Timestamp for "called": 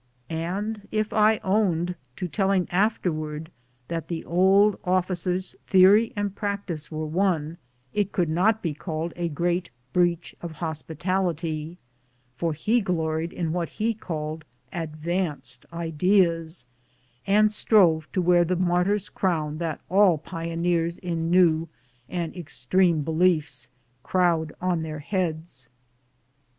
8.73-9.13, 13.93-14.43